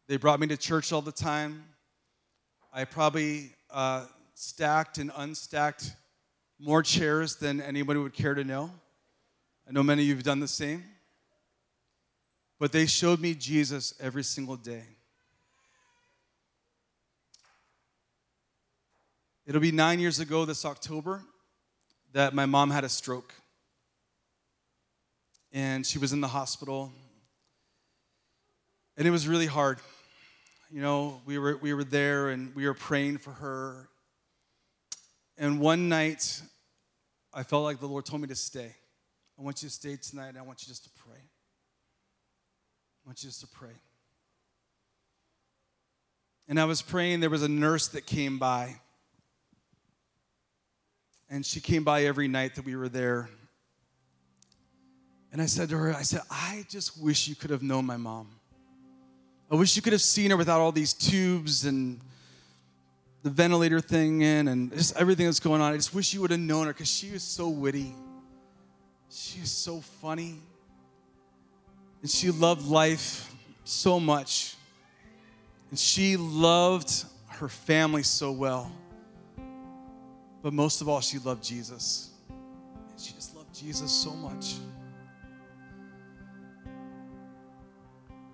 [0.09, 1.64] They brought me to church all the time.
[2.73, 5.93] I probably uh, stacked and unstacked
[6.59, 8.71] more chairs than anybody would care to know.
[9.69, 10.83] I know many of you have done the same.
[12.59, 14.83] But they showed me Jesus every single day.
[19.47, 21.23] It'll be nine years ago this October
[22.12, 23.33] that my mom had a stroke.
[25.53, 26.93] And she was in the hospital.
[28.97, 29.79] And it was really hard.
[30.71, 33.89] You know, we were, we were there and we were praying for her.
[35.39, 36.43] And one night,
[37.33, 38.75] I felt like the Lord told me to stay.
[39.39, 40.35] I want you to stay tonight.
[40.39, 41.21] I want you just to pray.
[41.21, 43.75] I want you just to pray.
[46.49, 48.77] And I was praying, there was a nurse that came by.
[51.31, 53.29] And she came by every night that we were there.
[55.33, 57.97] And I said to her, I said, I just wish you could have known my
[57.97, 58.29] mom.
[59.51, 62.01] I wish you could have seen her without all these tubes and
[63.22, 65.72] the ventilator thing in and just everything that's going on.
[65.72, 67.95] I just wish you would have known her because she was so witty.
[69.11, 70.37] She was so funny.
[72.03, 74.55] And she loved life so much.
[75.70, 78.70] And she loved her family so well.
[80.43, 82.11] But most of all, she loved Jesus.
[82.29, 84.55] And she just loved Jesus so much.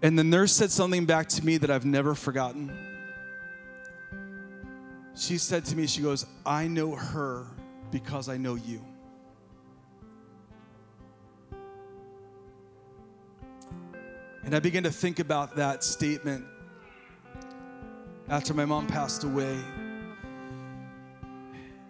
[0.04, 2.70] And the nurse said something back to me that I've never forgotten.
[5.16, 7.46] She said to me, She goes, I know her
[7.90, 8.84] because I know you.
[14.44, 16.44] And I began to think about that statement
[18.28, 19.58] after my mom passed away.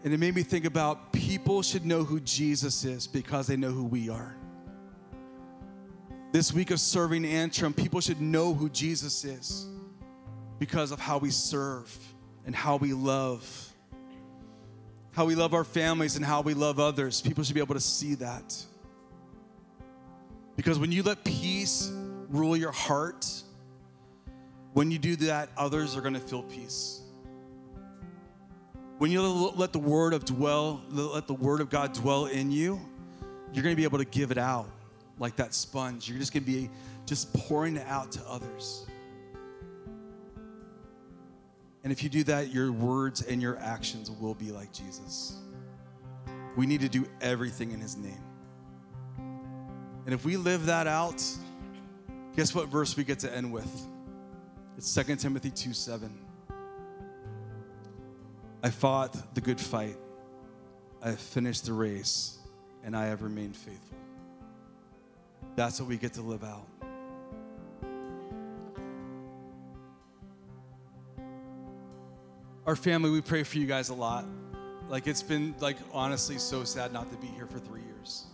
[0.05, 3.73] And it made me think about people should know who Jesus is because they know
[3.73, 4.37] who we are.
[6.35, 9.69] This week of serving Antrim, people should know who Jesus is
[10.59, 11.97] because of how we serve
[12.45, 13.73] and how we love.
[15.13, 17.21] How we love our families and how we love others.
[17.21, 18.53] People should be able to see that.
[20.57, 21.93] Because when you let peace
[22.29, 23.25] rule your heart,
[24.73, 27.01] when you do that, others are going to feel peace.
[28.99, 32.81] When you let the word of dwell, let the word of God dwell in you,
[33.53, 34.69] you're going to be able to give it out
[35.19, 36.09] like that sponge.
[36.09, 36.71] You're just going to be
[37.07, 38.87] just pouring it out to others.
[41.83, 45.37] And if you do that, your words and your actions will be like Jesus.
[46.57, 48.23] We need to do everything in his name.
[50.07, 51.23] And if we live that out,
[52.37, 53.87] guess what verse we get to end with?
[54.77, 56.11] It's 2 Timothy 2 7.
[58.63, 59.97] I fought the good fight.
[61.03, 62.39] I have finished the race,
[62.83, 63.94] and I have remained faithful.
[65.57, 66.67] That's what we get to live out.
[72.67, 74.25] Our family, we pray for you guys a lot.
[74.89, 78.25] Like it's been like honestly so sad not to be here for three years.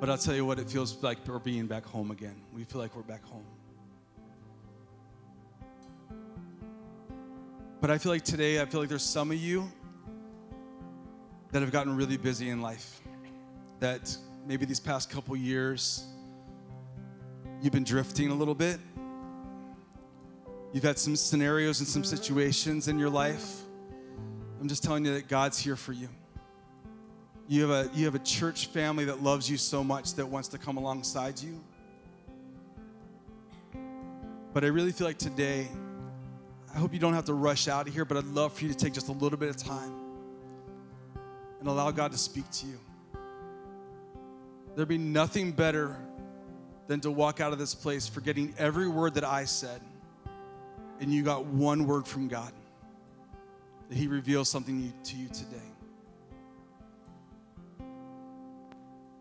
[0.00, 2.36] But I'll tell you what, it feels like we're being back home again.
[2.54, 3.44] We feel like we're back home.
[7.80, 9.70] But I feel like today, I feel like there's some of you
[11.52, 13.00] that have gotten really busy in life.
[13.80, 14.16] That
[14.46, 16.06] maybe these past couple years,
[17.60, 18.78] you've been drifting a little bit.
[20.72, 23.60] You've had some scenarios and some situations in your life.
[24.60, 26.08] I'm just telling you that God's here for you.
[27.48, 30.48] You have a, you have a church family that loves you so much that wants
[30.48, 31.62] to come alongside you.
[34.52, 35.68] But I really feel like today,
[36.74, 38.70] I hope you don't have to rush out of here, but I'd love for you
[38.70, 39.92] to take just a little bit of time
[41.60, 42.78] and allow God to speak to you.
[44.76, 45.96] There'd be nothing better
[46.86, 49.80] than to walk out of this place forgetting every word that I said,
[51.00, 52.52] and you got one word from God
[53.88, 55.56] that He reveals something to you today.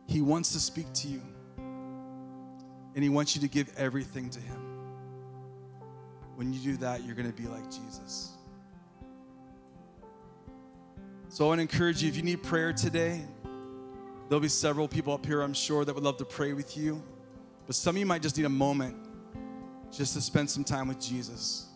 [0.07, 1.21] He wants to speak to you,
[2.93, 4.61] and He wants you to give everything to Him.
[6.35, 8.31] When you do that, you're going to be like Jesus.
[11.29, 13.21] So I want to encourage you if you need prayer today,
[14.27, 17.01] there'll be several people up here, I'm sure, that would love to pray with you.
[17.65, 18.95] But some of you might just need a moment
[19.91, 21.67] just to spend some time with Jesus.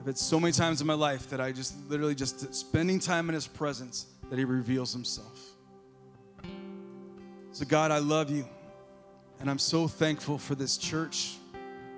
[0.00, 3.28] I've had so many times in my life that I just literally just spending time
[3.28, 5.38] in His presence that He reveals Himself.
[7.52, 8.48] So, God, I love you.
[9.40, 11.36] And I'm so thankful for this church.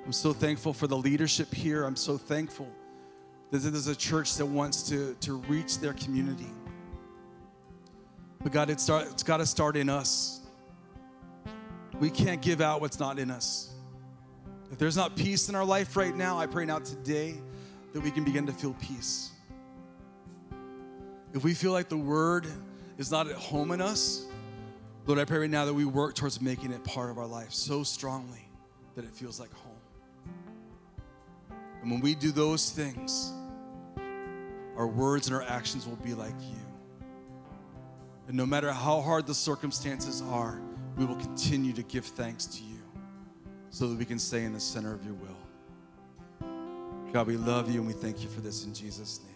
[0.05, 1.85] I'm so thankful for the leadership here.
[1.85, 2.69] I'm so thankful
[3.51, 6.51] that this is a church that wants to, to reach their community.
[8.45, 10.43] But God, it start, it's got to start in us.
[11.99, 13.73] We can't give out what's not in us.
[14.71, 17.37] If there's not peace in our life right now, I pray now today
[17.95, 19.31] that we can begin to feel peace.
[21.33, 22.47] If we feel like the word
[22.99, 24.27] is not at home in us,
[25.07, 27.53] Lord, I pray right now that we work towards making it part of our life
[27.53, 28.47] so strongly
[28.95, 29.73] that it feels like home.
[31.81, 33.33] And when we do those things,
[34.77, 36.64] our words and our actions will be like you.
[38.27, 40.61] And no matter how hard the circumstances are,
[40.97, 42.81] we will continue to give thanks to you
[43.71, 45.37] so that we can stay in the center of your will.
[47.13, 49.34] God, we love you and we thank you for this in Jesus' name.